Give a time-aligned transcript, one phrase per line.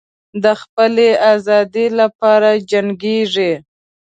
[0.43, 3.51] د خپلې آزادۍ لپاره جنګیږي.